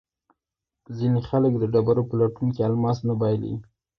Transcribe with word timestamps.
ځینې 0.97 1.19
خلک 1.29 1.53
د 1.57 1.63
ډبرو 1.73 2.03
په 2.09 2.13
لټون 2.19 2.49
کې 2.55 2.61
الماس 2.69 2.99
بایلي. 3.19 3.53